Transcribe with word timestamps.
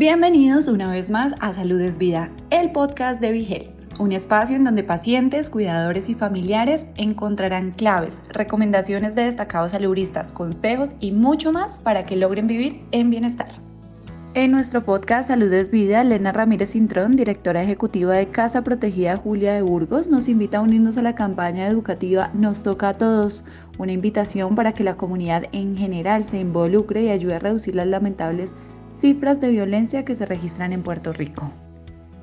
Bienvenidos 0.00 0.66
una 0.66 0.90
vez 0.90 1.10
más 1.10 1.34
a 1.40 1.52
Salud 1.52 1.78
es 1.78 1.98
Vida, 1.98 2.30
el 2.48 2.72
podcast 2.72 3.20
de 3.20 3.32
Vigel, 3.32 3.70
un 3.98 4.12
espacio 4.12 4.56
en 4.56 4.64
donde 4.64 4.82
pacientes, 4.82 5.50
cuidadores 5.50 6.08
y 6.08 6.14
familiares 6.14 6.86
encontrarán 6.96 7.72
claves, 7.72 8.22
recomendaciones 8.30 9.14
de 9.14 9.24
destacados 9.24 9.72
saludistas, 9.72 10.32
consejos 10.32 10.94
y 11.00 11.12
mucho 11.12 11.52
más 11.52 11.80
para 11.80 12.06
que 12.06 12.16
logren 12.16 12.46
vivir 12.46 12.80
en 12.92 13.10
bienestar. 13.10 13.50
En 14.32 14.52
nuestro 14.52 14.86
podcast 14.86 15.28
Salud 15.28 15.52
es 15.52 15.70
Vida, 15.70 16.00
Elena 16.00 16.32
Ramírez 16.32 16.70
Cintrón, 16.70 17.12
directora 17.12 17.62
ejecutiva 17.62 18.14
de 18.14 18.30
Casa 18.30 18.62
Protegida 18.62 19.18
Julia 19.18 19.52
de 19.52 19.60
Burgos, 19.60 20.08
nos 20.08 20.30
invita 20.30 20.58
a 20.58 20.62
unirnos 20.62 20.96
a 20.96 21.02
la 21.02 21.14
campaña 21.14 21.66
educativa 21.66 22.30
Nos 22.32 22.62
toca 22.62 22.88
a 22.88 22.94
todos, 22.94 23.44
una 23.76 23.92
invitación 23.92 24.54
para 24.54 24.72
que 24.72 24.82
la 24.82 24.96
comunidad 24.96 25.42
en 25.52 25.76
general 25.76 26.24
se 26.24 26.40
involucre 26.40 27.02
y 27.02 27.10
ayude 27.10 27.34
a 27.34 27.38
reducir 27.40 27.74
las 27.74 27.88
lamentables 27.88 28.54
cifras 29.00 29.40
de 29.40 29.48
violencia 29.48 30.04
que 30.04 30.14
se 30.14 30.26
registran 30.26 30.74
en 30.74 30.82
Puerto 30.82 31.14
Rico. 31.14 31.50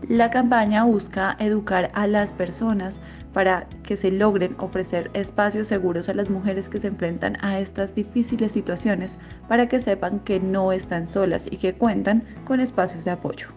La 0.08 0.30
campaña 0.30 0.84
busca 0.84 1.36
educar 1.40 1.90
a 1.96 2.06
las 2.06 2.32
personas 2.32 3.02
para 3.34 3.68
que 3.82 3.98
se 3.98 4.12
logren 4.12 4.56
ofrecer 4.60 5.10
espacios 5.16 5.70
seguros 5.70 6.08
a 6.08 6.14
las 6.14 6.30
mujeres 6.30 6.70
que 6.70 6.80
se 6.80 6.88
enfrentan 6.88 7.44
a 7.44 7.60
estas 7.60 7.96
difíciles 7.96 8.52
situaciones 8.52 9.18
para 9.48 9.68
que 9.68 9.80
sepan 9.80 10.20
que 10.20 10.40
no 10.40 10.72
están 10.72 11.08
solas 11.08 11.48
y 11.50 11.58
que 11.58 11.74
cuentan 11.74 12.24
con 12.46 12.60
espacios 12.60 13.06
de 13.06 13.12
apoyo. 13.12 13.48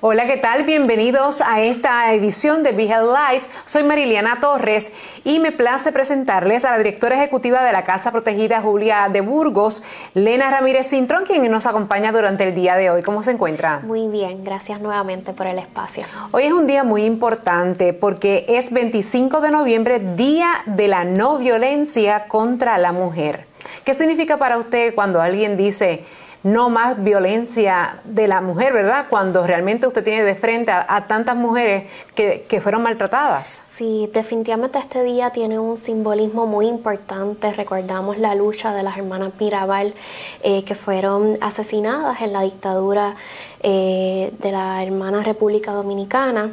Hola, 0.00 0.28
¿qué 0.28 0.36
tal? 0.36 0.62
Bienvenidos 0.62 1.42
a 1.44 1.60
esta 1.60 2.14
edición 2.14 2.62
de 2.62 2.70
Be 2.70 2.84
Life. 2.84 3.48
Soy 3.64 3.82
Mariliana 3.82 4.38
Torres 4.38 4.92
y 5.24 5.40
me 5.40 5.50
place 5.50 5.90
presentarles 5.90 6.64
a 6.64 6.70
la 6.70 6.78
directora 6.78 7.16
ejecutiva 7.16 7.64
de 7.64 7.72
la 7.72 7.82
Casa 7.82 8.12
Protegida 8.12 8.60
Julia 8.60 9.08
de 9.12 9.22
Burgos, 9.22 9.82
Lena 10.14 10.52
Ramírez 10.52 10.86
Cintrón, 10.86 11.24
quien 11.24 11.50
nos 11.50 11.66
acompaña 11.66 12.12
durante 12.12 12.44
el 12.44 12.54
día 12.54 12.76
de 12.76 12.90
hoy. 12.90 13.02
¿Cómo 13.02 13.24
se 13.24 13.32
encuentra? 13.32 13.80
Muy 13.80 14.06
bien, 14.06 14.44
gracias 14.44 14.80
nuevamente 14.80 15.32
por 15.32 15.48
el 15.48 15.58
espacio. 15.58 16.04
Hoy 16.30 16.44
es 16.44 16.52
un 16.52 16.68
día 16.68 16.84
muy 16.84 17.02
importante 17.02 17.92
porque 17.92 18.46
es 18.46 18.70
25 18.70 19.40
de 19.40 19.50
noviembre, 19.50 19.98
Día 19.98 20.62
de 20.66 20.86
la 20.86 21.04
No 21.04 21.38
Violencia 21.38 22.28
contra 22.28 22.78
la 22.78 22.92
Mujer. 22.92 23.46
¿Qué 23.84 23.94
significa 23.94 24.36
para 24.36 24.58
usted 24.58 24.94
cuando 24.94 25.20
alguien 25.20 25.56
dice 25.56 26.04
no 26.42 26.70
más 26.70 27.02
violencia 27.02 28.00
de 28.04 28.28
la 28.28 28.40
mujer, 28.40 28.72
¿verdad? 28.72 29.06
Cuando 29.10 29.46
realmente 29.46 29.86
usted 29.86 30.04
tiene 30.04 30.24
de 30.24 30.34
frente 30.34 30.70
a, 30.70 31.06
tantas 31.06 31.36
mujeres 31.36 31.90
que, 32.14 32.60
fueron 32.60 32.82
maltratadas. 32.82 33.62
Sí, 33.76 34.10
definitivamente 34.12 34.78
este 34.78 35.02
día 35.02 35.30
tiene 35.30 35.58
un 35.58 35.78
simbolismo 35.78 36.46
muy 36.46 36.66
importante. 36.66 37.52
Recordamos 37.52 38.18
la 38.18 38.34
lucha 38.34 38.72
de 38.74 38.82
las 38.82 38.98
hermanas 38.98 39.32
Mirabal 39.38 39.94
eh, 40.42 40.64
que 40.64 40.74
fueron 40.74 41.38
asesinadas 41.40 42.20
en 42.20 42.32
la 42.32 42.42
dictadura 42.42 43.14
eh, 43.60 44.32
de 44.38 44.52
la 44.52 44.82
hermana 44.82 45.22
República 45.22 45.72
Dominicana. 45.72 46.50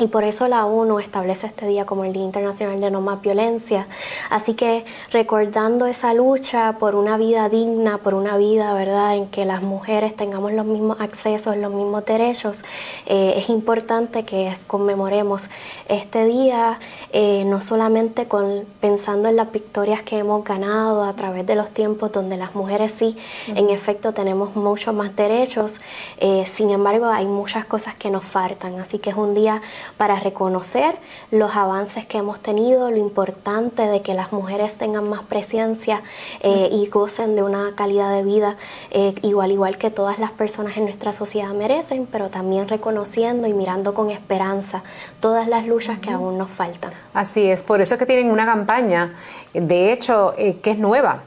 Y 0.00 0.08
por 0.08 0.24
eso 0.24 0.48
la 0.48 0.66
ONU 0.66 0.98
establece 0.98 1.46
este 1.46 1.68
día 1.68 1.86
como 1.86 2.04
el 2.04 2.12
Día 2.12 2.24
Internacional 2.24 2.80
de 2.80 2.90
No 2.90 3.00
Más 3.00 3.22
Violencia. 3.22 3.86
Así 4.28 4.54
que 4.54 4.84
recordando 5.12 5.86
esa 5.86 6.12
lucha 6.14 6.78
por 6.80 6.96
una 6.96 7.16
vida 7.16 7.48
digna, 7.48 7.98
por 7.98 8.14
una 8.14 8.36
vida, 8.36 8.74
¿verdad?, 8.74 9.14
en 9.14 9.28
que 9.28 9.44
las 9.44 9.62
mujeres 9.62 10.16
tengamos 10.16 10.52
los 10.52 10.66
mismos 10.66 11.00
accesos, 11.00 11.56
los 11.56 11.72
mismos 11.72 12.04
derechos, 12.04 12.58
eh, 13.06 13.34
es 13.36 13.48
importante 13.48 14.24
que 14.24 14.56
conmemoremos 14.66 15.44
este 15.88 16.24
día, 16.24 16.80
eh, 17.12 17.44
no 17.46 17.60
solamente 17.60 18.26
con, 18.26 18.64
pensando 18.80 19.28
en 19.28 19.36
las 19.36 19.52
victorias 19.52 20.02
que 20.02 20.18
hemos 20.18 20.42
ganado 20.42 21.04
a 21.04 21.12
través 21.12 21.46
de 21.46 21.54
los 21.54 21.70
tiempos 21.70 22.10
donde 22.10 22.36
las 22.36 22.56
mujeres 22.56 22.92
sí, 22.98 23.16
en 23.46 23.70
efecto, 23.70 24.12
tenemos 24.12 24.56
muchos 24.56 24.92
más 24.92 25.14
derechos, 25.14 25.74
eh, 26.18 26.46
sin 26.56 26.70
embargo, 26.70 27.06
hay 27.06 27.26
muchas 27.26 27.64
cosas 27.64 27.94
que 27.94 28.10
nos 28.10 28.24
faltan. 28.24 28.80
Así 28.80 28.98
que 28.98 29.10
es 29.10 29.16
un 29.16 29.34
día 29.34 29.62
para 29.96 30.18
reconocer 30.20 30.96
los 31.30 31.54
avances 31.56 32.06
que 32.06 32.18
hemos 32.18 32.40
tenido, 32.40 32.90
lo 32.90 32.96
importante 32.96 33.82
de 33.82 34.02
que 34.02 34.14
las 34.14 34.32
mujeres 34.32 34.74
tengan 34.74 35.08
más 35.08 35.22
presencia 35.22 36.02
eh, 36.40 36.68
y 36.72 36.86
gocen 36.86 37.36
de 37.36 37.42
una 37.42 37.72
calidad 37.74 38.14
de 38.14 38.22
vida 38.22 38.56
eh, 38.90 39.14
igual 39.22 39.52
igual 39.52 39.78
que 39.78 39.90
todas 39.90 40.18
las 40.18 40.30
personas 40.32 40.76
en 40.76 40.84
nuestra 40.84 41.12
sociedad 41.12 41.50
merecen, 41.50 42.06
pero 42.10 42.28
también 42.28 42.68
reconociendo 42.68 43.46
y 43.46 43.52
mirando 43.52 43.94
con 43.94 44.10
esperanza 44.10 44.82
todas 45.20 45.48
las 45.48 45.66
luchas 45.66 45.98
que 45.98 46.10
aún 46.10 46.38
nos 46.38 46.50
faltan. 46.50 46.92
Así 47.12 47.48
es, 47.48 47.62
por 47.62 47.80
eso 47.80 47.94
es 47.94 47.98
que 47.98 48.06
tienen 48.06 48.30
una 48.30 48.44
campaña, 48.44 49.14
de 49.52 49.92
hecho, 49.92 50.34
eh, 50.36 50.58
que 50.60 50.72
es 50.72 50.78
nueva. 50.78 51.22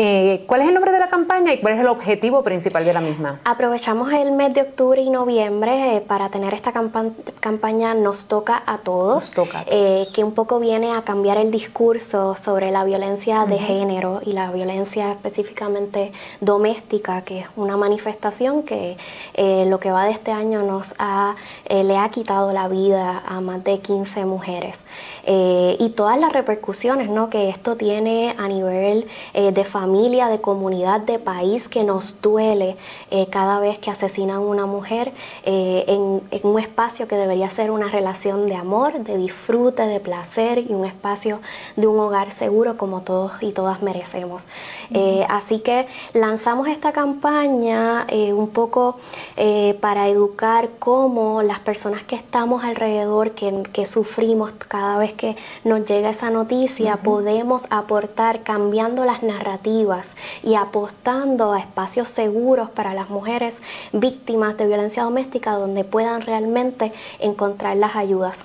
Eh, 0.00 0.44
¿Cuál 0.46 0.60
es 0.60 0.68
el 0.68 0.74
nombre 0.74 0.92
de 0.92 1.00
la 1.00 1.08
campaña 1.08 1.52
y 1.52 1.58
cuál 1.58 1.74
es 1.74 1.80
el 1.80 1.88
objetivo 1.88 2.44
principal 2.44 2.84
de 2.84 2.92
la 2.92 3.00
misma? 3.00 3.40
Aprovechamos 3.44 4.12
el 4.12 4.30
mes 4.30 4.54
de 4.54 4.60
octubre 4.62 5.02
y 5.02 5.10
noviembre 5.10 5.96
eh, 5.96 6.00
para 6.00 6.28
tener 6.28 6.54
esta 6.54 6.72
campaña 6.72 7.94
Nos 7.94 8.26
toca 8.26 8.62
a 8.64 8.78
todos, 8.78 9.32
eh, 9.66 10.06
que 10.14 10.22
un 10.22 10.34
poco 10.34 10.60
viene 10.60 10.92
a 10.92 11.02
cambiar 11.02 11.36
el 11.36 11.50
discurso 11.50 12.36
sobre 12.36 12.70
la 12.70 12.84
violencia 12.84 13.44
de 13.46 13.58
género 13.58 14.20
y 14.24 14.34
la 14.34 14.52
violencia 14.52 15.10
específicamente 15.10 16.12
doméstica, 16.40 17.22
que 17.22 17.40
es 17.40 17.46
una 17.56 17.76
manifestación 17.76 18.62
que 18.62 18.96
lo 19.66 19.80
que 19.80 19.90
va 19.90 20.04
de 20.04 20.12
este 20.12 20.30
año 20.30 20.62
nos 20.62 20.86
ha, 21.00 21.34
le 21.68 21.96
ha 21.96 22.08
quitado 22.10 22.52
la 22.52 22.68
vida 22.68 23.24
a 23.26 23.40
más 23.40 23.64
de 23.64 23.80
15 23.80 24.24
mujeres. 24.26 24.78
y 25.26 25.88
todas 25.96 26.18
las 26.18 26.32
repercusiones 26.32 27.10
¿no? 27.10 27.28
que 27.30 27.48
esto 27.48 27.76
tiene 27.76 28.34
a 28.38 28.48
nivel 28.48 29.06
de 29.34 29.64
familia 29.64 29.87
familia, 29.88 30.28
de 30.28 30.38
comunidad, 30.38 31.00
de 31.00 31.18
país 31.18 31.66
que 31.66 31.82
nos 31.82 32.20
duele 32.20 32.76
eh, 33.10 33.26
cada 33.30 33.58
vez 33.58 33.78
que 33.78 33.90
asesinan 33.90 34.36
a 34.36 34.40
una 34.40 34.66
mujer 34.66 35.12
eh, 35.44 35.86
en, 35.88 36.20
un 36.42 36.58
espacio 36.58 37.08
que 37.08 37.16
debería 37.16 37.48
ser 37.48 37.70
una 37.70 37.88
relación 37.88 38.48
de 38.48 38.54
amor, 38.54 38.92
de 38.98 39.16
disfrute, 39.16 39.86
de 39.86 39.98
placer 39.98 40.58
y 40.58 40.74
un 40.74 40.84
espacio 40.84 41.40
de 41.76 41.86
un 41.86 41.98
hogar 41.98 42.32
seguro 42.32 42.76
como 42.76 43.00
todos 43.00 43.32
y 43.40 43.52
todas 43.52 43.80
merecemos. 43.80 44.44
Eh, 44.92 45.24
así 45.30 45.60
que 45.60 45.86
lanzamos 46.12 46.68
esta 46.68 46.92
campaña 46.92 48.06
un 48.34 48.48
poco 48.48 48.98
para 49.80 50.08
educar 50.08 50.68
cómo 50.78 51.42
las 51.42 51.60
personas 51.60 52.02
que 52.02 52.16
estamos 52.16 52.62
alrededor, 52.64 53.32
que, 53.32 53.86
sufrimos 53.86 54.52
cada 54.68 54.98
vez 54.98 55.12
que 55.14 55.36
nos 55.64 55.86
llega 55.86 56.10
esa 56.10 56.30
noticia, 56.30 56.96
podemos 56.96 57.62
aportar 57.70 58.42
cambiando 58.42 59.04
las 59.04 59.22
narrativas 59.22 59.77
y 60.42 60.54
apostando 60.54 61.52
a 61.52 61.60
espacios 61.60 62.08
seguros 62.08 62.70
para 62.70 62.94
las 62.94 63.10
mujeres 63.10 63.54
víctimas 63.92 64.56
de 64.56 64.66
violencia 64.66 65.04
doméstica 65.04 65.52
donde 65.52 65.84
puedan 65.84 66.22
realmente 66.22 66.92
encontrar 67.20 67.76
las 67.76 67.94
ayudas. 67.94 68.38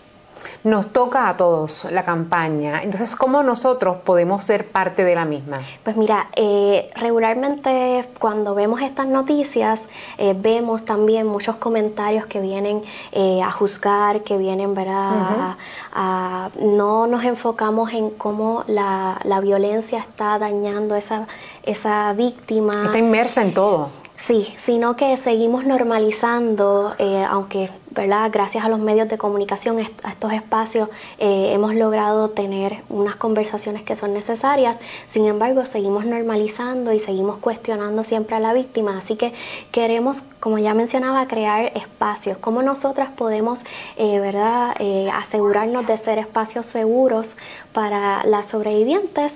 Nos 0.63 0.87
toca 0.87 1.29
a 1.29 1.37
todos 1.37 1.85
la 1.91 2.03
campaña, 2.03 2.81
entonces 2.83 3.15
¿cómo 3.15 3.43
nosotros 3.43 3.97
podemos 4.03 4.43
ser 4.43 4.67
parte 4.67 5.03
de 5.03 5.15
la 5.15 5.25
misma? 5.25 5.59
Pues 5.83 5.97
mira, 5.97 6.27
eh, 6.35 6.87
regularmente 6.95 8.05
cuando 8.19 8.55
vemos 8.55 8.81
estas 8.81 9.07
noticias 9.07 9.79
eh, 10.17 10.35
vemos 10.37 10.85
también 10.85 11.27
muchos 11.27 11.55
comentarios 11.57 12.25
que 12.25 12.39
vienen 12.39 12.81
eh, 13.11 13.41
a 13.41 13.51
juzgar, 13.51 14.21
que 14.21 14.37
vienen 14.37 14.73
¿verdad? 14.75 15.55
a, 15.93 16.49
no 16.59 17.07
nos 17.07 17.23
enfocamos 17.23 17.93
en 17.93 18.09
cómo 18.11 18.63
la, 18.67 19.19
la 19.23 19.39
violencia 19.39 19.99
está 19.99 20.39
dañando 20.39 20.95
esa, 20.95 21.27
esa 21.63 22.13
víctima. 22.13 22.73
Está 22.85 22.97
inmersa 22.97 23.41
en 23.41 23.53
todo. 23.53 24.02
Sí, 24.25 24.55
sino 24.63 24.95
que 24.95 25.17
seguimos 25.17 25.65
normalizando, 25.65 26.95
eh, 26.97 27.25
aunque 27.29 27.69
¿verdad? 27.91 28.29
gracias 28.31 28.63
a 28.63 28.69
los 28.69 28.79
medios 28.79 29.09
de 29.09 29.17
comunicación, 29.17 29.79
a 29.79 30.09
estos 30.11 30.31
espacios, 30.31 30.87
eh, 31.17 31.49
hemos 31.51 31.75
logrado 31.75 32.29
tener 32.29 32.83
unas 32.87 33.17
conversaciones 33.17 33.83
que 33.83 33.97
son 33.97 34.13
necesarias, 34.13 34.77
sin 35.11 35.25
embargo 35.25 35.65
seguimos 35.65 36.05
normalizando 36.05 36.93
y 36.93 37.01
seguimos 37.01 37.39
cuestionando 37.39 38.05
siempre 38.05 38.37
a 38.37 38.39
la 38.39 38.53
víctima, 38.53 38.97
así 38.97 39.17
que 39.17 39.33
queremos, 39.73 40.19
como 40.39 40.57
ya 40.57 40.73
mencionaba, 40.73 41.27
crear 41.27 41.73
espacios, 41.75 42.37
cómo 42.37 42.61
nosotras 42.63 43.09
podemos 43.13 43.59
eh, 43.97 44.19
¿verdad? 44.21 44.73
asegurarnos 45.13 45.85
de 45.85 45.97
ser 45.97 46.17
espacios 46.17 46.65
seguros 46.65 47.27
para 47.73 48.23
las 48.23 48.47
sobrevivientes 48.47 49.33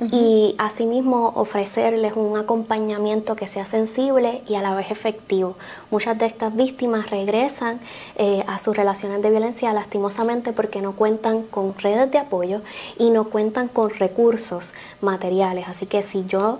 y 0.00 0.54
asimismo 0.58 1.32
ofrecerles 1.36 2.14
un 2.16 2.36
acompañamiento 2.36 3.36
que 3.36 3.46
sea 3.46 3.64
sensible 3.64 4.42
y 4.48 4.56
a 4.56 4.62
la 4.62 4.74
vez 4.74 4.90
efectivo. 4.90 5.56
Muchas 5.90 6.18
de 6.18 6.26
estas 6.26 6.54
víctimas 6.54 7.10
regresan 7.10 7.80
eh, 8.16 8.44
a 8.46 8.58
sus 8.58 8.76
relaciones 8.76 9.22
de 9.22 9.30
violencia 9.30 9.72
lastimosamente 9.72 10.52
porque 10.52 10.82
no 10.82 10.92
cuentan 10.92 11.42
con 11.42 11.74
redes 11.78 12.10
de 12.10 12.18
apoyo 12.18 12.60
y 12.98 13.10
no 13.10 13.24
cuentan 13.24 13.68
con 13.68 13.90
recursos 13.90 14.72
materiales. 15.00 15.68
Así 15.68 15.86
que 15.86 16.02
si 16.02 16.24
yo 16.26 16.58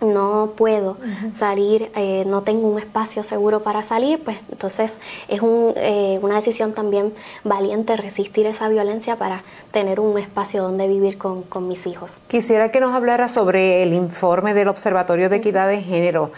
no 0.00 0.52
puedo 0.56 0.96
salir, 1.38 1.90
eh, 1.94 2.24
no 2.26 2.42
tengo 2.42 2.68
un 2.68 2.78
espacio 2.78 3.22
seguro 3.22 3.60
para 3.60 3.82
salir, 3.82 4.22
pues 4.22 4.38
entonces 4.50 4.92
es 5.28 5.40
eh, 5.42 6.18
una 6.20 6.36
decisión 6.36 6.72
también 6.72 7.12
valiente 7.42 7.96
resistir 7.96 8.46
esa 8.46 8.68
violencia 8.68 9.16
para 9.16 9.42
tener 9.70 10.00
un 10.00 10.18
espacio 10.18 10.62
donde 10.62 10.88
vivir 10.88 11.18
con, 11.18 11.42
con, 11.42 11.68
mis 11.68 11.86
hijos. 11.86 12.10
Quisiera 12.28 12.70
que 12.70 12.80
nos 12.80 12.94
hablara 12.94 13.28
sobre 13.28 13.82
el 13.82 13.92
informe 13.92 14.54
del 14.54 14.68
Observatorio 14.68 15.28
de 15.28 15.36
Equidad 15.36 15.68
de 15.68 15.82
Género 15.82 16.30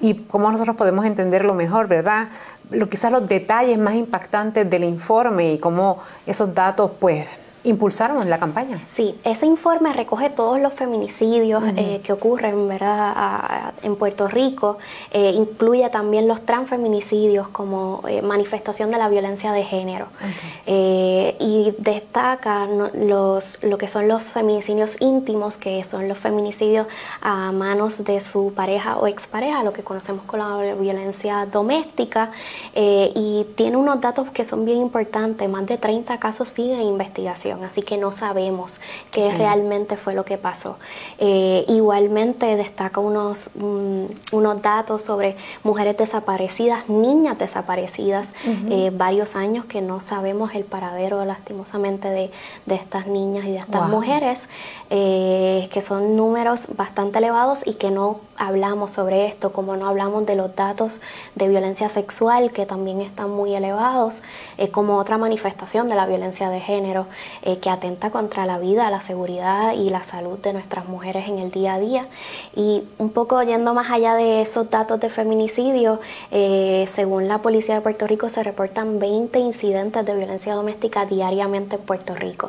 y 0.00 0.14
cómo 0.14 0.50
nosotros 0.50 0.76
podemos 0.76 1.04
entenderlo 1.04 1.54
mejor, 1.54 1.88
¿verdad? 1.88 2.28
Lo, 2.70 2.88
quizás 2.88 3.12
los 3.12 3.26
detalles 3.28 3.78
más 3.78 3.94
impactantes 3.94 4.68
del 4.68 4.84
informe 4.84 5.52
y 5.52 5.58
cómo 5.58 5.98
esos 6.26 6.54
datos 6.54 6.90
pues 6.98 7.26
impulsaron 7.64 8.28
la 8.28 8.38
campaña. 8.38 8.80
Sí, 8.94 9.18
ese 9.24 9.46
informe 9.46 9.92
recoge 9.92 10.30
todos 10.30 10.60
los 10.60 10.74
feminicidios 10.74 11.62
eh, 11.76 12.00
que 12.04 12.12
ocurren 12.12 12.68
¿verdad? 12.68 13.72
en 13.82 13.96
Puerto 13.96 14.28
Rico, 14.28 14.78
eh, 15.10 15.32
incluye 15.34 15.88
también 15.88 16.28
los 16.28 16.44
transfeminicidios 16.44 17.48
como 17.48 18.02
eh, 18.06 18.20
manifestación 18.20 18.90
de 18.90 18.98
la 18.98 19.08
violencia 19.08 19.52
de 19.52 19.64
género. 19.64 20.06
Y 20.66 21.74
destaca 21.78 22.66
los, 22.66 23.62
lo 23.62 23.78
que 23.78 23.88
son 23.88 24.08
los 24.08 24.22
feminicidios 24.22 25.00
íntimos, 25.00 25.56
que 25.56 25.84
son 25.84 26.08
los 26.08 26.18
feminicidios 26.18 26.86
a 27.20 27.52
manos 27.52 28.04
de 28.04 28.20
su 28.20 28.52
pareja 28.54 28.98
o 28.98 29.06
expareja, 29.06 29.62
lo 29.62 29.72
que 29.72 29.82
conocemos 29.82 30.24
como 30.26 30.42
la 30.42 30.74
violencia 30.74 31.46
doméstica, 31.46 32.30
y 32.74 33.46
tiene 33.56 33.76
unos 33.76 34.00
datos 34.00 34.28
que 34.30 34.44
son 34.44 34.64
bien 34.64 34.78
importantes, 34.78 35.48
más 35.48 35.66
de 35.66 35.78
30 35.78 36.18
casos 36.18 36.48
siguen 36.48 36.80
en 36.80 36.98
así 37.62 37.82
que 37.82 37.96
no 37.96 38.12
sabemos 38.12 38.72
qué 39.10 39.30
realmente 39.30 39.96
fue 39.96 40.14
lo 40.14 40.24
que 40.24 40.38
pasó. 40.38 40.76
Eh, 41.18 41.64
igualmente 41.68 42.56
destaca 42.56 43.00
unos, 43.00 43.50
mm, 43.54 44.04
unos 44.32 44.62
datos 44.62 45.02
sobre 45.02 45.36
mujeres 45.62 45.96
desaparecidas, 45.96 46.88
niñas 46.88 47.38
desaparecidas, 47.38 48.28
eh, 48.70 48.90
varios 48.92 49.36
años 49.36 49.64
que 49.66 49.80
no 49.80 50.00
sabemos 50.00 50.54
el 50.54 50.64
paradero 50.64 51.24
lastimosamente 51.24 52.08
de, 52.08 52.30
estas 52.66 53.06
niñas 53.06 53.44
y 53.46 53.52
de 53.52 53.58
estas 53.58 53.88
mujeres, 53.88 54.40
eh, 54.90 55.68
que 55.72 55.80
son 55.80 56.16
números 56.16 56.60
bastante 56.76 57.18
elevados 57.18 57.60
y 57.64 57.74
que 57.74 57.90
no 57.90 58.20
hablamos 58.36 58.90
sobre 58.90 59.26
esto, 59.26 59.52
como 59.52 59.76
no 59.76 59.86
hablamos 59.86 60.26
de 60.26 60.34
los 60.34 60.56
datos 60.56 61.00
de 61.36 61.48
violencia 61.48 61.88
sexual 61.88 62.50
que 62.50 62.66
también 62.66 63.00
están 63.00 63.30
muy 63.30 63.54
elevados, 63.54 64.22
como 64.72 64.96
otra 64.98 65.18
manifestación 65.18 65.88
de 65.88 65.94
la 65.94 66.06
violencia 66.06 66.48
de 66.50 66.60
género. 66.60 67.06
Eh, 67.46 67.58
que 67.58 67.68
atenta 67.68 68.08
contra 68.08 68.46
la 68.46 68.58
vida, 68.58 68.88
la 68.88 69.02
seguridad 69.02 69.74
y 69.74 69.90
la 69.90 70.02
salud 70.02 70.38
de 70.38 70.54
nuestras 70.54 70.88
mujeres 70.88 71.28
en 71.28 71.38
el 71.38 71.50
día 71.50 71.74
a 71.74 71.78
día. 71.78 72.06
Y 72.56 72.84
un 72.96 73.10
poco 73.10 73.42
yendo 73.42 73.74
más 73.74 73.90
allá 73.90 74.14
de 74.14 74.40
esos 74.40 74.70
datos 74.70 74.98
de 74.98 75.10
feminicidio, 75.10 76.00
eh, 76.30 76.88
según 76.94 77.28
la 77.28 77.42
Policía 77.42 77.74
de 77.74 77.80
Puerto 77.82 78.06
Rico 78.06 78.30
se 78.30 78.42
reportan 78.42 78.98
20 78.98 79.38
incidentes 79.40 80.06
de 80.06 80.14
violencia 80.14 80.54
doméstica 80.54 81.04
diariamente 81.04 81.76
en 81.76 81.82
Puerto 81.82 82.14
Rico. 82.14 82.48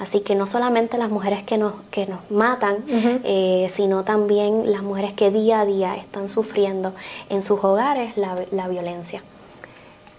Así 0.00 0.20
que 0.20 0.34
no 0.34 0.46
solamente 0.46 0.98
las 0.98 1.08
mujeres 1.08 1.42
que 1.42 1.56
nos, 1.56 1.72
que 1.90 2.04
nos 2.04 2.30
matan, 2.30 2.84
eh, 2.86 3.72
sino 3.74 4.04
también 4.04 4.70
las 4.70 4.82
mujeres 4.82 5.14
que 5.14 5.30
día 5.30 5.60
a 5.60 5.64
día 5.64 5.96
están 5.96 6.28
sufriendo 6.28 6.92
en 7.30 7.42
sus 7.42 7.64
hogares 7.64 8.18
la, 8.18 8.36
la 8.50 8.68
violencia. 8.68 9.22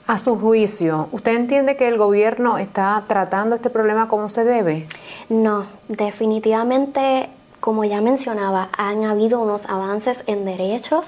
A 0.08 0.18
su 0.18 0.40
juicio, 0.40 1.10
¿usted 1.12 1.34
entiende 1.36 1.76
que 1.76 1.90
el 1.90 1.98
gobierno 1.98 2.58
está 2.58 3.04
tratando 3.08 3.56
este 3.56 3.70
problema 3.70 4.08
como 4.08 4.30
se 4.30 4.46
debe? 4.46 4.88
No, 5.28 5.66
definitivamente, 5.90 7.28
como 7.60 7.84
ya 7.84 8.00
mencionaba, 8.00 8.70
han 8.78 9.04
habido 9.04 9.42
unos 9.42 9.66
avances 9.66 10.20
en 10.26 10.46
derechos, 10.46 11.08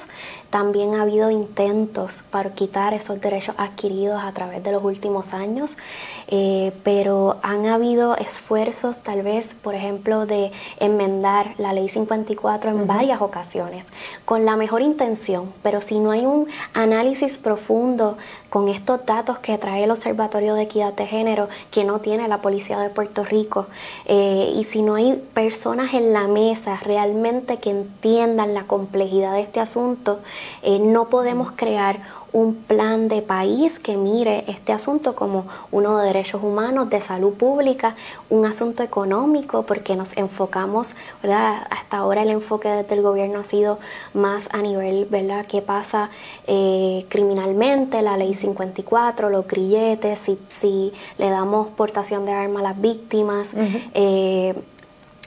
también 0.49 0.95
ha 0.95 1.03
habido 1.03 1.29
intentos 1.29 2.21
para 2.31 2.53
quitar 2.53 2.93
esos 2.93 3.21
derechos 3.21 3.55
adquiridos 3.57 4.21
a 4.23 4.31
través 4.31 4.63
de 4.63 4.71
los 4.71 4.83
últimos 4.83 5.33
años, 5.33 5.71
eh, 6.27 6.71
pero 6.83 7.37
han 7.41 7.65
habido 7.65 8.15
esfuerzos 8.15 8.97
tal 8.97 9.21
vez, 9.21 9.47
por 9.61 9.75
ejemplo, 9.75 10.25
de 10.25 10.51
enmendar 10.79 11.53
la 11.57 11.73
ley 11.73 11.89
54 11.89 12.71
en 12.71 12.87
varias 12.87 13.21
ocasiones, 13.21 13.85
con 14.25 14.45
la 14.45 14.55
mejor 14.55 14.81
intención, 14.81 15.51
pero 15.63 15.81
si 15.81 15.99
no 15.99 16.11
hay 16.11 16.25
un 16.25 16.47
análisis 16.73 17.37
profundo 17.37 18.17
con 18.49 18.67
estos 18.67 19.05
datos 19.05 19.39
que 19.39 19.57
trae 19.57 19.83
el 19.83 19.91
Observatorio 19.91 20.55
de 20.55 20.63
Equidad 20.63 20.93
de 20.93 21.05
Género, 21.05 21.49
que 21.71 21.83
no 21.83 21.99
tiene 21.99 22.27
la 22.27 22.39
Policía 22.39 22.79
de 22.79 22.89
Puerto 22.89 23.23
Rico, 23.23 23.67
eh, 24.05 24.53
y 24.55 24.63
si 24.63 24.81
no 24.81 24.95
hay 24.95 25.21
personas 25.33 25.93
en 25.93 26.13
la 26.13 26.27
mesa 26.27 26.77
realmente 26.77 27.57
que 27.57 27.69
entiendan 27.69 28.53
la 28.53 28.63
complejidad 28.63 29.33
de 29.33 29.41
este 29.41 29.59
asunto, 29.59 30.19
eh, 30.61 30.79
no 30.79 31.09
podemos 31.09 31.51
crear 31.55 31.99
un 32.31 32.55
plan 32.55 33.07
de 33.07 33.21
país 33.21 33.79
que 33.79 33.97
mire 33.97 34.43
este 34.47 34.71
asunto 34.71 35.15
como 35.15 35.45
uno 35.71 35.97
de 35.97 36.07
derechos 36.07 36.43
humanos, 36.43 36.89
de 36.89 37.01
salud 37.01 37.33
pública, 37.33 37.95
un 38.29 38.45
asunto 38.45 38.83
económico, 38.83 39.63
porque 39.63 39.95
nos 39.95 40.15
enfocamos, 40.15 40.87
¿verdad? 41.23 41.67
Hasta 41.69 41.97
ahora 41.97 42.21
el 42.21 42.29
enfoque 42.29 42.69
desde 42.69 42.95
el 42.95 43.01
gobierno 43.01 43.39
ha 43.39 43.45
sido 43.45 43.79
más 44.13 44.43
a 44.51 44.61
nivel, 44.61 45.07
¿verdad? 45.09 45.45
¿Qué 45.47 45.61
pasa 45.61 46.09
eh, 46.45 47.05
criminalmente? 47.09 48.01
La 48.01 48.17
ley 48.17 48.35
54, 48.35 49.29
los 49.29 49.47
grilletes, 49.47 50.19
si, 50.19 50.37
si 50.49 50.93
le 51.17 51.29
damos 51.29 51.67
portación 51.69 52.25
de 52.25 52.31
arma 52.33 52.59
a 52.59 52.63
las 52.63 52.81
víctimas 52.81 53.47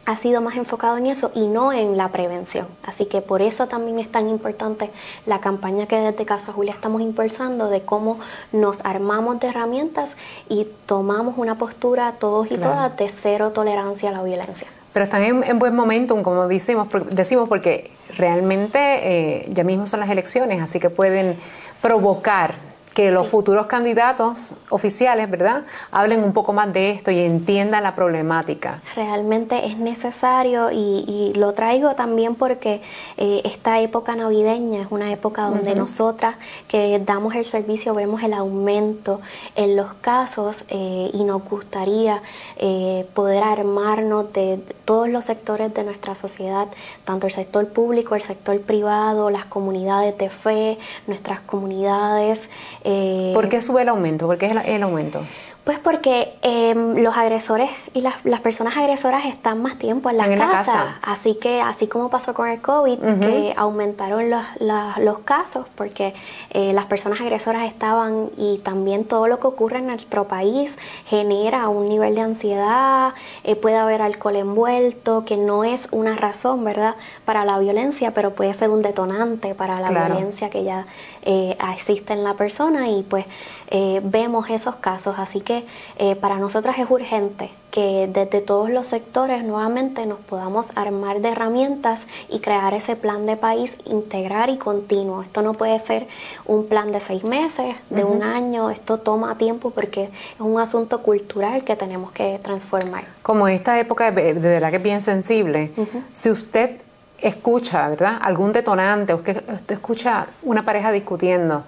ha 0.04 0.16
sido 0.16 0.40
más 0.40 0.56
enfocado 0.56 0.96
en 0.96 1.06
eso 1.06 1.30
y 1.34 1.46
no 1.46 1.72
en 1.72 1.96
la 1.96 2.08
prevención. 2.08 2.66
Así 2.82 3.06
que 3.06 3.20
por 3.20 3.42
eso 3.42 3.68
también 3.68 3.98
es 3.98 4.10
tan 4.10 4.28
importante 4.28 4.90
la 5.26 5.40
campaña 5.40 5.86
que 5.86 5.96
desde 5.96 6.24
Casa 6.24 6.52
Julia 6.52 6.72
estamos 6.72 7.00
impulsando 7.02 7.68
de 7.68 7.82
cómo 7.82 8.18
nos 8.52 8.84
armamos 8.84 9.38
de 9.40 9.48
herramientas 9.48 10.10
y 10.48 10.66
tomamos 10.86 11.38
una 11.38 11.56
postura 11.56 12.12
todos 12.18 12.50
y 12.50 12.56
todas 12.56 12.96
de 12.96 13.08
cero 13.08 13.50
tolerancia 13.52 14.08
a 14.10 14.12
la 14.12 14.22
violencia. 14.22 14.66
Pero 14.92 15.04
están 15.04 15.22
en, 15.22 15.58
buen 15.58 15.74
momento, 15.74 16.20
como 16.22 16.48
decimos, 16.48 16.88
decimos 17.10 17.48
porque 17.48 17.90
realmente 18.16 18.78
eh, 18.78 19.48
ya 19.48 19.64
mismo 19.64 19.86
son 19.86 20.00
las 20.00 20.10
elecciones, 20.10 20.60
así 20.60 20.80
que 20.80 20.90
pueden 20.90 21.38
provocar 21.80 22.71
que 22.94 23.10
los 23.10 23.28
futuros 23.28 23.66
candidatos 23.66 24.54
oficiales, 24.68 25.30
¿verdad?, 25.30 25.62
hablen 25.90 26.22
un 26.22 26.32
poco 26.32 26.52
más 26.52 26.72
de 26.72 26.90
esto 26.90 27.10
y 27.10 27.20
entiendan 27.20 27.82
la 27.82 27.94
problemática. 27.94 28.80
Realmente 28.94 29.66
es 29.66 29.78
necesario 29.78 30.70
y, 30.70 31.32
lo 31.34 31.52
traigo 31.52 31.94
también 31.94 32.34
porque 32.34 32.82
eh, 33.16 33.40
esta 33.44 33.80
época 33.80 34.14
navideña 34.14 34.82
es 34.82 34.88
una 34.90 35.12
época 35.12 35.44
donde 35.44 35.74
nosotras 35.74 36.36
que 36.68 37.00
damos 37.04 37.34
el 37.34 37.46
servicio 37.46 37.94
vemos 37.94 38.22
el 38.22 38.34
aumento 38.34 39.20
en 39.54 39.76
los 39.76 39.94
casos 39.94 40.64
eh, 40.68 41.10
y 41.12 41.24
nos 41.24 41.42
gustaría 41.44 42.22
eh, 42.56 43.06
poder 43.14 43.42
armarnos 43.42 44.32
de 44.32 44.60
todos 44.84 45.08
los 45.08 45.24
sectores 45.24 45.72
de 45.74 45.84
nuestra 45.84 46.14
sociedad, 46.14 46.68
tanto 47.04 47.26
el 47.26 47.32
sector 47.32 47.66
público, 47.68 48.14
el 48.14 48.22
sector 48.22 48.60
privado, 48.60 49.30
las 49.30 49.46
comunidades 49.46 50.16
de 50.18 50.28
fe, 50.28 50.78
nuestras 51.06 51.40
comunidades. 51.40 52.48
Eh, 52.84 53.30
¿Por 53.34 53.48
qué 53.48 53.60
sube 53.60 53.82
el 53.82 53.88
aumento? 53.88 54.26
¿Por 54.26 54.38
qué 54.38 54.46
es 54.46 54.56
el 54.64 54.82
aumento? 54.82 55.22
Pues 55.64 55.78
porque 55.78 56.34
em, 56.42 56.96
los 57.04 57.16
agresores 57.16 57.70
y 57.94 58.00
las, 58.00 58.40
personas 58.40 58.76
agresoras 58.76 59.26
están 59.26 59.62
más 59.62 59.78
tiempo 59.78 60.10
en, 60.10 60.16
la, 60.16 60.28
casa. 60.36 60.98
Así 61.02 61.36
que, 61.36 61.60
así 61.60 61.86
como 61.86 62.08
pasó 62.08 62.34
con 62.34 62.48
el 62.48 62.60
COVID, 62.60 62.98
que 63.20 63.54
aumentaron 63.56 64.28
los, 64.28 64.42
los, 64.58 65.18
casos 65.20 65.66
porque 65.76 66.14
eh, 66.50 66.72
las 66.72 66.86
personas 66.86 67.20
agresoras 67.20 67.68
estaban 67.68 68.30
y 68.36 68.58
también 68.58 69.04
todo 69.04 69.28
lo 69.28 69.38
que 69.38 69.46
ocurre 69.46 69.78
en 69.78 69.86
nuestro 69.86 70.26
país 70.26 70.76
genera 71.06 71.68
un 71.68 71.88
nivel 71.88 72.16
de 72.16 72.22
ansiedad, 72.22 73.14
eh, 73.44 73.54
puede 73.54 73.76
haber 73.76 74.02
alcohol 74.02 74.34
envuelto, 74.34 75.24
que 75.24 75.36
no 75.36 75.62
es 75.62 75.86
una 75.92 76.16
razón, 76.16 76.64
¿verdad?, 76.64 76.96
para 77.24 77.44
la 77.44 77.60
violencia, 77.60 78.10
pero 78.10 78.32
puede 78.32 78.52
ser 78.54 78.70
un 78.70 78.82
detonante 78.82 79.54
para 79.54 79.78
la 79.78 79.90
violencia 79.90 80.50
que 80.50 80.64
ya 80.64 80.86
eh, 81.24 81.56
existe 81.72 82.14
en 82.14 82.24
la 82.24 82.34
persona 82.34 82.88
y 82.88 83.04
pues 83.04 83.26
eh, 83.74 84.02
vemos 84.04 84.50
esos 84.50 84.74
casos. 84.76 85.14
Así 85.18 85.40
que 85.40 85.64
eh, 85.98 86.14
para 86.14 86.36
nosotras 86.36 86.78
es 86.78 86.90
urgente 86.90 87.50
que 87.70 88.06
desde 88.12 88.42
todos 88.42 88.68
los 88.68 88.86
sectores 88.86 89.44
nuevamente 89.44 90.04
nos 90.04 90.18
podamos 90.18 90.66
armar 90.74 91.22
de 91.22 91.30
herramientas 91.30 92.02
y 92.28 92.40
crear 92.40 92.74
ese 92.74 92.96
plan 92.96 93.24
de 93.24 93.38
país 93.38 93.74
integrar 93.86 94.50
y 94.50 94.58
continuo. 94.58 95.22
Esto 95.22 95.40
no 95.40 95.54
puede 95.54 95.80
ser 95.80 96.06
un 96.44 96.68
plan 96.68 96.92
de 96.92 97.00
seis 97.00 97.24
meses, 97.24 97.74
de 97.88 98.04
un 98.04 98.22
año, 98.22 98.68
esto 98.68 98.98
toma 98.98 99.38
tiempo 99.38 99.70
porque 99.70 100.04
es 100.04 100.40
un 100.40 100.60
asunto 100.60 101.00
cultural 101.00 101.64
que 101.64 101.74
tenemos 101.74 102.12
que 102.12 102.38
transformar. 102.42 103.04
Como 103.22 103.48
esta 103.48 103.80
época 103.80 104.10
de 104.10 104.34
verdad 104.34 104.68
que 104.68 104.76
es 104.76 104.82
bien 104.82 105.00
sensible, 105.00 105.70
si 106.12 106.30
usted 106.30 106.78
escucha, 107.16 107.88
¿verdad? 107.88 108.18
Algún 108.20 108.52
detonante, 108.52 109.14
o 109.14 109.22
que 109.22 109.30
usted 109.30 109.76
escucha 109.76 110.26
una 110.42 110.62
pareja 110.62 110.92
discutiendo, 110.92 111.64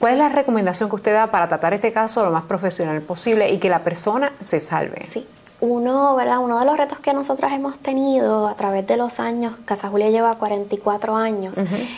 ¿Cuál 0.00 0.14
es 0.14 0.18
la 0.18 0.30
recomendación 0.30 0.88
que 0.88 0.94
usted 0.94 1.12
da 1.12 1.26
para 1.26 1.46
tratar 1.46 1.74
este 1.74 1.92
caso 1.92 2.24
lo 2.24 2.30
más 2.30 2.44
profesional 2.44 3.02
posible 3.02 3.50
y 3.50 3.58
que 3.58 3.68
la 3.68 3.84
persona 3.84 4.32
se 4.40 4.58
salve? 4.58 5.06
Sí, 5.12 5.28
uno, 5.60 6.14
¿verdad? 6.14 6.38
Uno 6.38 6.58
de 6.58 6.64
los 6.64 6.76
retos 6.76 6.98
que 7.00 7.12
nosotros 7.12 7.52
hemos 7.52 7.78
tenido 7.78 8.48
a 8.48 8.54
través 8.54 8.86
de 8.86 8.96
los 8.96 9.20
años, 9.20 9.54
Casa 9.64 9.88
Julia 9.88 10.10
lleva 10.10 10.34
44 10.36 11.16
años, 11.16 11.56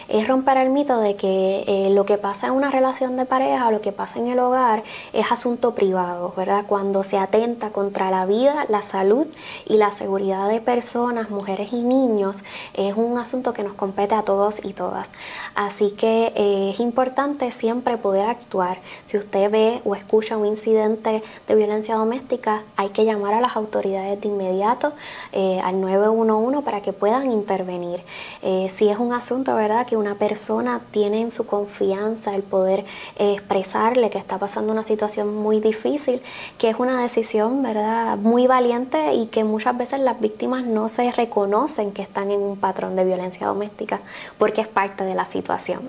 es 0.09 0.29
romper 0.29 0.57
el 0.57 0.71
mito 0.71 0.99
de 0.99 1.17
que 1.17 1.65
eh, 1.67 1.91
lo 1.91 2.05
que 2.05 2.19
pasa 2.19 2.49
en 2.49 2.55
una 2.55 2.71
relación 2.71 3.17
de 3.17 3.25
pareja 3.25 3.69
o 3.69 3.71
lo 3.71 3.81
que 3.81 3.93
pasa 3.93 4.19
en 4.19 4.29
el 4.29 4.39
hogar 4.39 4.83
es 5.13 5.31
asunto 5.31 5.75
privado, 5.75 6.35
¿verdad? 6.37 6.65
Cuando 6.67 7.05
se 7.05 7.19
atenta 7.19 7.71
contra 7.71 8.11
la 8.11 8.27
vida, 8.27 8.67
la 8.69 8.83
salud 8.83 9.27
y 9.67 9.77
la 9.77 9.93
seguridad 9.93 10.49
de 10.49 10.61
personas, 10.61 11.31
mujeres 11.31 11.73
y 11.73 11.83
niños, 11.83 12.39
es 12.75 12.97
un 12.97 13.19
asunto 13.19 13.53
que 13.53 13.63
nos 13.63 13.75
compete 13.75 14.15
a 14.15 14.23
todos 14.23 14.65
y 14.65 14.73
todas. 14.73 15.07
Así 15.55 15.91
que 15.91 16.33
eh, 16.35 16.71
es 16.73 16.81
importante 16.81 17.51
siempre 17.53 17.97
poder 17.97 18.27
actuar. 18.27 18.79
Si 19.07 19.19
usted 19.19 19.51
ve 19.51 19.81
o 19.85 19.95
escucha 19.95 20.37
un 20.37 20.47
incidente 20.47 21.23
de 21.47 21.55
violencia 21.55 21.95
doméstica, 21.95 22.63
hay 22.77 22.89
que 22.89 23.05
llamar 23.05 23.35
a 23.35 23.41
autoridades 23.57 24.21
de 24.21 24.29
inmediato 24.29 24.93
eh, 25.33 25.61
al 25.65 25.81
911 25.81 26.63
para 26.63 26.83
que 26.83 26.93
puedan 26.93 27.33
intervenir. 27.33 28.01
Eh, 28.43 28.71
si 28.77 28.89
es 28.89 28.99
un 28.99 29.13
asunto, 29.13 29.55
¿verdad?, 29.55 29.87
que 29.87 29.97
una 29.97 30.15
persona 30.15 30.81
tiene 30.91 31.21
en 31.21 31.31
su 31.31 31.47
confianza 31.47 32.35
el 32.35 32.43
poder 32.43 32.85
eh, 33.17 33.35
expresarle 33.35 34.11
que 34.11 34.19
está 34.19 34.39
pasando 34.39 34.73
una 34.73 34.85
situación 34.85 35.35
muy 35.35 35.61
difícil, 35.61 36.21
que 36.59 36.71
es 36.71 36.77
una 36.79 37.03
decisión, 37.03 37.63
¿verdad?, 37.63 38.17
muy 38.19 38.47
valiente 38.47 39.15
y 39.15 39.27
que 39.27 39.45
muchas 39.45 39.77
veces 39.77 40.01
las 40.01 40.21
víctimas 40.21 40.65
no 40.65 40.89
se 40.89 41.11
reconocen 41.13 41.93
que 41.93 42.03
están 42.03 42.31
en 42.31 42.41
un 42.41 42.57
patrón 42.57 42.97
de 42.97 43.05
violencia 43.05 43.47
doméstica 43.47 44.01
porque 44.39 44.61
es 44.61 44.69
parte 44.69 45.05
de 45.05 45.15
la 45.15 45.27
situación. 45.27 45.81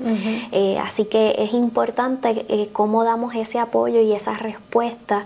así 0.81 1.05
que 1.05 1.35
es 1.37 1.53
importante 1.53 2.69
cómo 2.71 3.03
damos 3.03 3.35
ese 3.35 3.59
apoyo 3.59 3.99
y 4.01 4.13
esa 4.13 4.33
respuesta, 4.35 5.25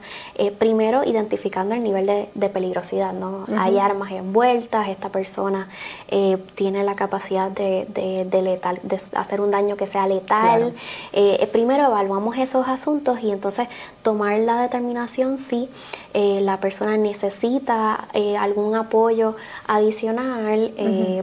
primero 0.59 1.03
identificando 1.03 1.75
el 1.75 1.83
nivel 1.83 2.05
de, 2.05 2.26
de, 2.33 2.49
peligrosidad, 2.49 3.13
¿no? 3.13 3.45
Hay 3.57 3.77
armas 3.79 4.11
envueltas, 4.11 4.87
esta 4.89 5.09
persona 5.09 5.67
eh, 6.09 6.37
tiene 6.55 6.83
la 6.83 6.95
capacidad 6.95 7.49
de, 7.49 7.85
de, 8.29 8.41
letal, 8.41 8.79
de 8.83 8.99
hacer 9.13 9.41
un 9.41 9.51
daño 9.51 9.77
que 9.77 9.87
sea 9.87 10.07
letal. 10.07 10.73
Eh, 11.13 11.37
eh, 11.39 11.47
primero 11.47 11.85
evaluamos 11.85 12.37
esos 12.37 12.67
asuntos 12.67 13.19
y 13.21 13.31
entonces 13.31 13.67
tomar 14.01 14.39
la 14.39 14.61
determinación 14.61 15.37
si 15.37 15.69
la 16.13 16.57
persona 16.57 16.97
necesita 16.97 18.07
algún 18.39 18.75
apoyo 18.75 19.35
adicional, 19.67 20.73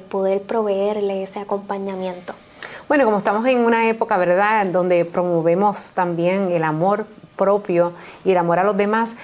poder 0.09 0.43
proveerle 0.43 1.25
ese 1.25 1.41
acompañamiento. 1.41 2.35
Bueno, 2.87 3.07
como 3.07 3.17
estamos 3.17 3.47
en 3.47 3.61
una 3.61 3.89
época, 3.89 4.17
¿verdad?, 4.19 4.67
donde 4.67 5.05
promovemos 5.05 5.91
también 5.91 6.53
el 6.53 6.63
amor 6.63 7.07
propio 7.35 7.93
y 8.25 8.33
el 8.33 8.37
amor 8.37 8.59
a 8.59 8.65
los 8.65 8.77
demás, 8.77 9.17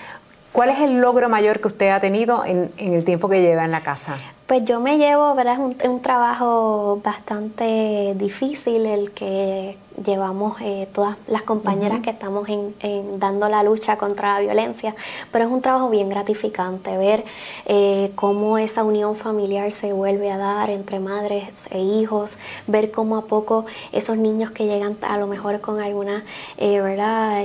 ¿Cuál 0.53 0.71
es 0.71 0.81
el 0.81 1.01
logro 1.01 1.29
mayor 1.29 1.61
que 1.61 1.69
usted 1.69 1.91
ha 1.91 2.01
tenido 2.01 2.45
en, 2.45 2.71
el 2.77 3.05
tiempo 3.05 3.29
que 3.29 3.41
lleva 3.41 3.65
en 3.65 3.71
la 3.71 3.83
casa? 3.83 4.19
Pues 4.49 4.65
yo 4.65 4.81
me 4.81 4.99
llevo, 4.99 5.33
¿verdad? 5.37 5.55
Es 5.81 5.89
un, 5.89 6.03
trabajo 6.03 7.01
bastante 7.05 8.15
difícil 8.17 8.85
el 8.85 9.13
que 9.13 9.77
llevamos 10.05 10.57
eh, 10.61 10.89
todas 10.93 11.17
las 11.29 11.43
compañeras 11.43 12.01
que 12.01 12.11
estamos 12.11 12.49
en, 12.49 12.75
dando 13.21 13.49
la 13.49 13.63
lucha 13.63 13.97
contra 13.97 14.35
la 14.35 14.41
violencia, 14.41 14.97
pero 15.31 15.45
es 15.45 15.53
un 15.53 15.63
trabajo 15.63 15.89
bien 15.89 16.09
gratificante 16.09 16.97
ver 16.97 17.25
eh, 17.67 18.11
cómo 18.17 18.59
esa 18.59 18.83
unión 18.83 19.15
familiar 19.15 19.71
se 19.71 19.93
vuelve 19.93 20.33
a 20.33 20.39
dar 20.39 20.69
entre 20.71 20.99
madres 20.99 21.45
e 21.71 21.79
hijos, 21.79 22.39
ver 22.67 22.91
cómo 22.91 23.17
a 23.17 23.27
poco 23.27 23.67
esos 23.93 24.17
niños 24.17 24.51
que 24.51 24.67
llegan 24.67 24.97
a 25.03 25.17
lo 25.17 25.29
mejor 25.29 25.61
con 25.61 25.81
alguna, 25.81 26.25
eh, 26.59 26.81
¿verdad? 26.81 27.45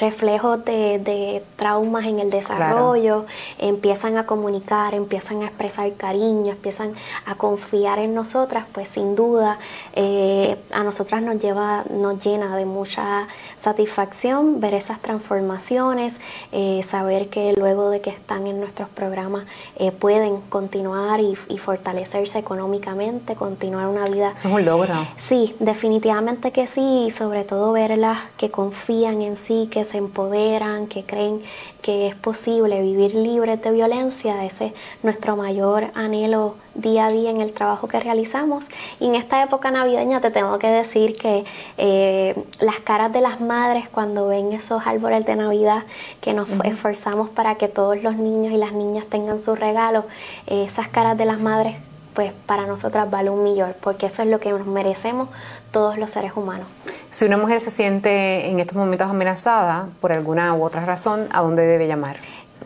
Reflejos 0.00 0.64
de, 0.64 1.42
traumas 1.56 2.06
en 2.06 2.18
el 2.18 2.30
desarrollo, 2.30 3.26
empiezan 3.58 4.16
a 4.16 4.24
comunicar, 4.24 4.94
empiezan 4.94 5.42
a 5.42 5.46
expresar 5.46 5.92
cariño, 5.94 6.52
empiezan 6.52 6.94
a 7.26 7.34
confiar 7.34 7.98
en 7.98 8.14
nosotras, 8.14 8.64
pues 8.72 8.88
sin 8.88 9.14
duda 9.14 9.58
eh, 9.92 10.56
a 10.72 10.82
nosotras 10.82 11.22
nos 11.22 11.40
lleva, 11.40 11.84
nos 11.90 12.24
llena 12.24 12.56
de 12.56 12.64
mucha 12.64 13.28
satisfacción 13.60 14.60
ver 14.60 14.74
esas 14.74 15.00
transformaciones, 15.00 16.14
eh, 16.52 16.82
saber 16.90 17.28
que 17.28 17.52
luego 17.52 17.90
de 17.90 18.00
que 18.00 18.10
están 18.10 18.46
en 18.46 18.58
nuestros 18.58 18.88
programas 18.88 19.44
eh, 19.76 19.92
pueden 19.92 20.40
continuar 20.48 21.20
y, 21.20 21.36
fortalecerse 21.60 22.38
económicamente, 22.38 23.34
continuar 23.34 23.86
una 23.86 24.06
vida. 24.06 24.32
Eso 24.34 24.48
es 24.48 24.54
un 24.54 24.64
logro. 24.64 24.94
Sí, 25.28 25.54
definitivamente 25.60 26.52
que 26.52 26.66
sí, 26.66 27.04
y 27.08 27.10
sobre 27.10 27.44
todo 27.44 27.72
verlas 27.72 28.18
que 28.38 28.50
confían 28.50 29.20
en 29.20 29.36
sí, 29.36 29.68
que 29.70 29.84
se 29.90 29.98
empoderan, 29.98 30.86
que 30.86 31.04
creen 31.04 31.42
que 31.82 32.06
es 32.08 32.14
posible 32.14 32.80
vivir 32.82 33.14
libres 33.14 33.60
de 33.62 33.70
violencia, 33.70 34.44
ese 34.44 34.66
es 34.66 34.72
nuestro 35.02 35.36
mayor 35.36 35.90
anhelo 35.94 36.56
día 36.74 37.06
a 37.06 37.10
día 37.10 37.30
en 37.30 37.40
el 37.40 37.52
trabajo 37.52 37.88
que 37.88 38.00
realizamos. 38.00 38.64
Y 39.00 39.06
en 39.06 39.14
esta 39.14 39.42
época 39.42 39.70
navideña 39.70 40.20
te 40.20 40.30
tengo 40.30 40.58
que 40.58 40.68
decir 40.68 41.16
que 41.16 41.44
eh, 41.78 42.34
las 42.60 42.80
caras 42.80 43.12
de 43.12 43.20
las 43.20 43.40
madres 43.40 43.88
cuando 43.88 44.28
ven 44.28 44.52
esos 44.52 44.86
árboles 44.86 45.24
de 45.26 45.36
Navidad 45.36 45.84
que 46.20 46.32
nos 46.34 46.48
esforzamos 46.64 47.28
para 47.30 47.54
que 47.56 47.68
todos 47.68 48.02
los 48.02 48.16
niños 48.16 48.52
y 48.52 48.56
las 48.56 48.72
niñas 48.72 49.04
tengan 49.06 49.42
sus 49.42 49.58
regalos, 49.58 50.04
eh, 50.46 50.64
esas 50.68 50.88
caras 50.88 51.16
de 51.16 51.24
las 51.24 51.40
madres 51.40 51.76
pues 52.14 52.32
para 52.46 52.66
nosotras 52.66 53.10
vale 53.10 53.30
un 53.30 53.44
millón, 53.44 53.74
porque 53.80 54.06
eso 54.06 54.22
es 54.22 54.28
lo 54.28 54.40
que 54.40 54.50
nos 54.50 54.66
merecemos 54.66 55.28
todos 55.70 55.96
los 55.96 56.10
seres 56.10 56.32
humanos. 56.34 56.66
Si 57.10 57.24
una 57.24 57.36
mujer 57.36 57.60
se 57.60 57.72
siente 57.72 58.48
en 58.48 58.60
estos 58.60 58.76
momentos 58.76 59.08
amenazada 59.08 59.88
por 60.00 60.12
alguna 60.12 60.54
u 60.54 60.62
otra 60.62 60.84
razón, 60.84 61.26
¿a 61.32 61.42
dónde 61.42 61.62
debe 61.62 61.88
llamar? 61.88 62.18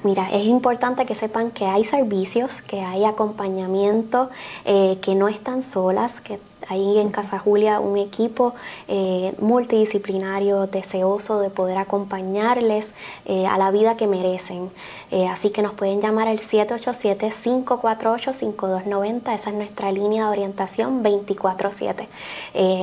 Mira, 0.03 0.29
es 0.31 0.45
importante 0.45 1.07
que 1.07 1.15
sepan 1.15 1.51
que 1.51 1.65
hay 1.65 1.85
servicios, 1.85 2.53
que 2.67 2.83
hay 2.83 3.07
acompañamiento, 3.07 4.29
eh, 4.67 4.99
que 5.01 5.15
no 5.15 5.29
están 5.29 5.63
solas, 5.63 6.21
que 6.21 6.39
hay 6.69 6.99
en 6.99 7.09
Casa 7.11 7.39
Julia 7.39 7.81
un 7.81 7.97
equipo 7.97 8.53
eh, 8.87 9.33
multidisciplinario 9.39 10.67
deseoso 10.67 11.41
de 11.41 11.49
poder 11.49 11.79
acompañarles 11.79 12.85
eh, 13.25 13.47
a 13.47 13.57
la 13.57 13.71
vida 13.71 13.97
que 13.97 14.07
merecen. 14.07 14.69
así 15.31 15.49
que 15.51 15.63
nos 15.63 15.73
pueden 15.73 16.03
llamar 16.03 16.29
al 16.29 16.41
787-548-5290, 16.41 19.35
esa 19.35 19.51
es 19.51 19.57
nuestra 19.57 19.91
línea 19.91 20.25
de 20.25 20.31
orientación 20.31 21.03
24-7. 21.03 22.09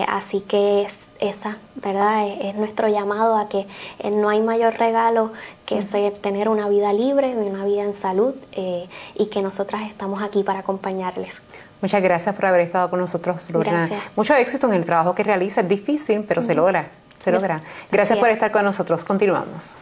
así 0.07 0.41
que 0.41 0.87
esa, 1.21 1.57
¿verdad? 1.75 2.27
Es, 2.41 2.55
nuestro 2.55 2.89
llamado 2.89 3.37
a 3.37 3.47
que 3.47 3.67
eh, 3.99 4.11
no 4.11 4.29
hay 4.29 4.41
mayor 4.41 4.73
regalo 4.73 5.31
que 5.65 5.81
tener 6.21 6.49
una 6.49 6.67
vida 6.67 6.91
libre, 6.91 7.29
y 7.29 7.33
una 7.35 7.63
vida 7.63 7.83
en 7.83 7.93
salud 7.93 8.33
eh, 8.51 8.89
y 9.15 9.27
que 9.27 9.41
nosotras 9.41 9.83
estamos 9.87 10.21
aquí 10.21 10.43
para 10.43 10.59
acompañarles. 10.59 11.33
Muchas 11.81 12.01
gracias 12.03 12.35
por 12.35 12.45
haber 12.45 12.61
estado 12.61 12.89
con 12.89 12.99
nosotros, 12.99 13.49
Lorna. 13.51 13.89
Mucho 14.15 14.35
éxito 14.35 14.67
en 14.67 14.73
el 14.73 14.85
trabajo 14.85 15.15
que 15.15 15.23
realiza. 15.23 15.61
Es 15.61 15.67
difícil, 15.67 16.25
pero 16.27 16.41
se 16.41 16.53
logra. 16.53 16.89
Se 17.19 17.31
logra. 17.31 17.61
Gracias 17.91 18.19
por 18.19 18.29
estar 18.29 18.51
con 18.51 18.65
nosotros. 18.65 19.03
Continuamos. 19.03 19.77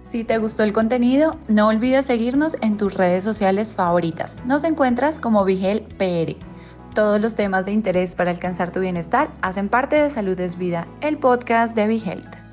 Si 0.00 0.24
te 0.24 0.38
gustó 0.38 0.62
el 0.62 0.72
contenido, 0.72 1.36
no 1.48 1.68
olvides 1.68 2.06
seguirnos 2.06 2.56
en 2.62 2.76
tus 2.76 2.94
redes 2.94 3.22
sociales 3.22 3.74
favoritas. 3.74 4.36
Nos 4.44 4.64
encuentras 4.64 5.20
como 5.20 5.44
Vigel 5.44 5.82
PR. 5.82 6.36
Todos 6.96 7.20
los 7.20 7.34
temas 7.34 7.66
de 7.66 7.72
interés 7.72 8.14
para 8.14 8.30
alcanzar 8.30 8.72
tu 8.72 8.80
bienestar 8.80 9.28
hacen 9.42 9.68
parte 9.68 9.96
de 9.96 10.08
Salud 10.08 10.40
es 10.40 10.56
Vida, 10.56 10.88
el 11.02 11.18
podcast 11.18 11.76
de 11.76 11.94
Health. 11.98 12.45